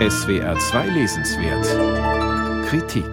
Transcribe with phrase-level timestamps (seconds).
[0.00, 3.06] SWR 2 Lesenswert Kritik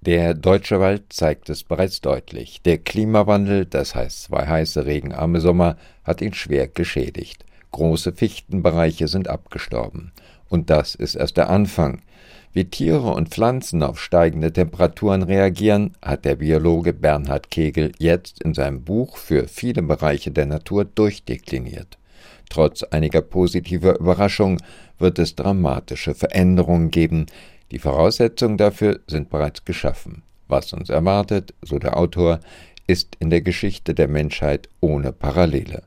[0.00, 2.62] Der deutsche Wald zeigt es bereits deutlich.
[2.62, 7.44] Der Klimawandel, das heißt zwei heiße, regenarme Sommer, hat ihn schwer geschädigt.
[7.72, 10.12] Große Fichtenbereiche sind abgestorben.
[10.48, 12.02] Und das ist erst der Anfang.
[12.52, 18.54] Wie Tiere und Pflanzen auf steigende Temperaturen reagieren, hat der Biologe Bernhard Kegel jetzt in
[18.54, 21.98] seinem Buch für viele Bereiche der Natur durchdekliniert.
[22.52, 24.62] Trotz einiger positiver Überraschungen
[24.98, 27.24] wird es dramatische Veränderungen geben.
[27.70, 30.22] Die Voraussetzungen dafür sind bereits geschaffen.
[30.48, 32.40] Was uns erwartet, so der Autor,
[32.86, 35.84] ist in der Geschichte der Menschheit ohne Parallele.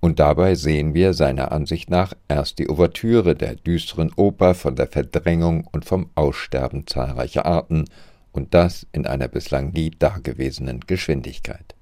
[0.00, 4.88] Und dabei sehen wir seiner Ansicht nach erst die Ouvertüre der düsteren Oper von der
[4.88, 7.86] Verdrängung und vom Aussterben zahlreicher Arten,
[8.30, 11.73] und das in einer bislang nie dagewesenen Geschwindigkeit.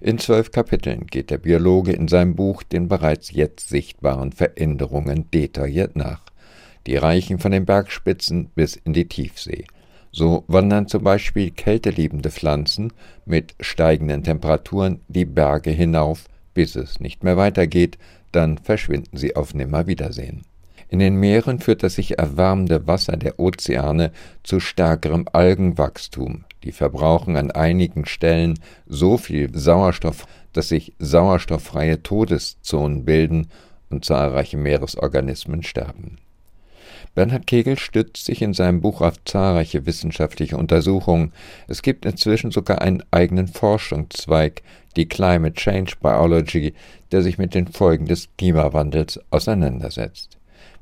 [0.00, 5.96] In zwölf Kapiteln geht der Biologe in seinem Buch den bereits jetzt sichtbaren Veränderungen detailliert
[5.96, 6.22] nach.
[6.86, 9.64] Die reichen von den Bergspitzen bis in die Tiefsee.
[10.10, 12.92] So wandern zum Beispiel kälteliebende Pflanzen
[13.26, 16.24] mit steigenden Temperaturen die Berge hinauf,
[16.54, 17.98] bis es nicht mehr weitergeht,
[18.32, 20.42] dann verschwinden sie auf Nimmerwiedersehen.
[20.88, 24.10] In den Meeren führt das sich erwärmende Wasser der Ozeane
[24.42, 26.44] zu stärkerem Algenwachstum.
[26.64, 33.48] Die verbrauchen an einigen Stellen so viel Sauerstoff, dass sich sauerstofffreie Todeszonen bilden
[33.90, 36.18] und zahlreiche Meeresorganismen sterben.
[37.14, 41.32] Bernhard Kegel stützt sich in seinem Buch auf zahlreiche wissenschaftliche Untersuchungen.
[41.66, 44.62] Es gibt inzwischen sogar einen eigenen Forschungszweig,
[44.96, 46.74] die Climate Change Biology,
[47.12, 50.37] der sich mit den Folgen des Klimawandels auseinandersetzt.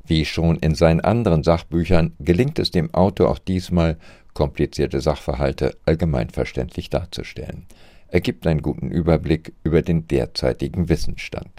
[0.07, 3.97] Wie schon in seinen anderen Sachbüchern gelingt es dem Autor auch diesmal,
[4.35, 7.67] komplizierte Sachverhalte allgemeinverständlich darzustellen.
[8.09, 11.51] Er gibt einen guten Überblick über den derzeitigen Wissensstand.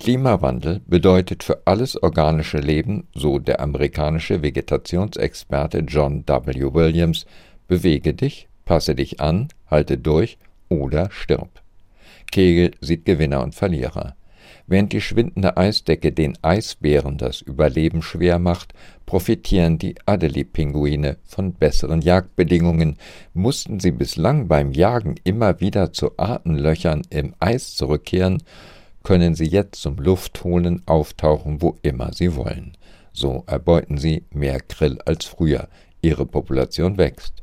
[0.00, 6.74] Klimawandel bedeutet für alles organische Leben, so der amerikanische Vegetationsexperte John W.
[6.74, 7.26] Williams,
[7.68, 11.62] bewege dich, passe dich an, halte durch oder stirb.
[12.32, 14.16] Kegel sieht Gewinner und Verlierer.
[14.66, 18.72] Während die schwindende Eisdecke den Eisbären das Überleben schwer macht,
[19.04, 22.96] profitieren die Adelie-Pinguine von besseren Jagdbedingungen.
[23.34, 28.42] Mussten sie bislang beim Jagen immer wieder zu Artenlöchern im Eis zurückkehren,
[29.02, 32.76] können sie jetzt zum Luftholen auftauchen, wo immer sie wollen.
[33.12, 35.68] So erbeuten sie mehr Krill als früher.
[36.00, 37.42] Ihre Population wächst.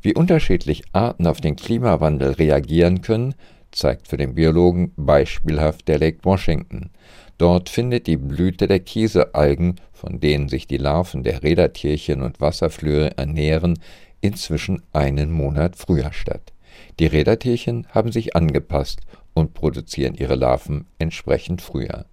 [0.00, 3.34] Wie unterschiedlich Arten auf den Klimawandel reagieren können,
[3.76, 6.90] zeigt für den Biologen beispielhaft der Lake Washington.
[7.38, 13.16] Dort findet die Blüte der Kiesealgen, von denen sich die Larven der Rädertierchen und Wasserflöhe
[13.16, 13.78] ernähren,
[14.22, 16.52] inzwischen einen Monat früher statt.
[16.98, 19.00] Die Rädertierchen haben sich angepasst
[19.34, 22.06] und produzieren ihre Larven entsprechend früher.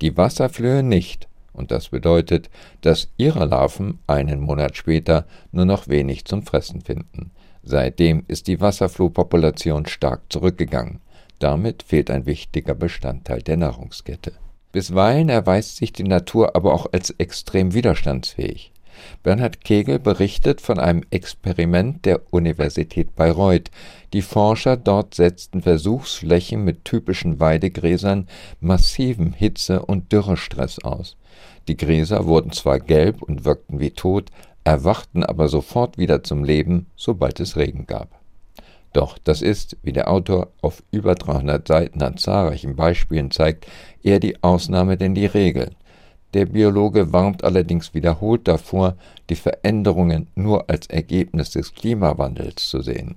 [0.00, 2.48] Die Wasserflöhe nicht, und das bedeutet,
[2.80, 7.32] dass ihre Larven einen Monat später nur noch wenig zum Fressen finden.
[7.62, 11.00] Seitdem ist die Wasserflohpopulation stark zurückgegangen.
[11.40, 14.32] Damit fehlt ein wichtiger Bestandteil der Nahrungskette.
[14.72, 18.72] Bisweilen erweist sich die Natur aber auch als extrem widerstandsfähig.
[19.22, 23.70] Bernhard Kegel berichtet von einem Experiment der Universität Bayreuth.
[24.12, 28.28] Die Forscher dort setzten Versuchsflächen mit typischen Weidegräsern
[28.60, 31.16] massivem Hitze- und Dürrestress aus.
[31.68, 34.30] Die Gräser wurden zwar gelb und wirkten wie tot,
[34.64, 38.19] erwachten aber sofort wieder zum Leben, sobald es Regen gab.
[38.92, 43.66] Doch das ist, wie der Autor auf über 300 Seiten an zahlreichen Beispielen zeigt,
[44.02, 45.70] eher die Ausnahme denn die Regel.
[46.34, 48.96] Der Biologe warnt allerdings wiederholt davor,
[49.28, 53.16] die Veränderungen nur als Ergebnis des Klimawandels zu sehen.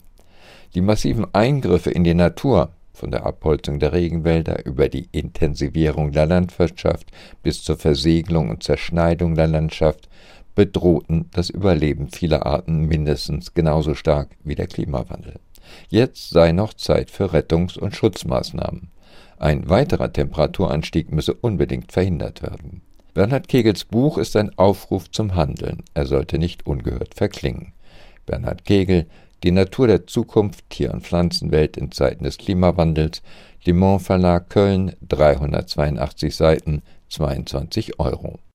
[0.74, 6.28] Die massiven Eingriffe in die Natur, von der Abholzung der Regenwälder über die Intensivierung der
[6.28, 7.08] Landwirtschaft
[7.42, 10.10] bis zur Versiegelung und Zerschneidung der Landschaft,
[10.56, 15.40] bedrohten das Überleben vieler Arten mindestens genauso stark wie der Klimawandel.
[15.90, 18.90] Jetzt sei noch Zeit für Rettungs- und Schutzmaßnahmen.
[19.38, 22.82] Ein weiterer Temperaturanstieg müsse unbedingt verhindert werden.
[23.14, 25.84] Bernhard Kegels Buch ist ein Aufruf zum Handeln.
[25.94, 27.74] Er sollte nicht ungehört verklingen.
[28.26, 29.06] Bernhard Kegel,
[29.44, 33.22] Die Natur der Zukunft, Tier- und Pflanzenwelt in Zeiten des Klimawandels,
[33.66, 38.40] Limon Verlag Köln, 382 Seiten, 22 Euro.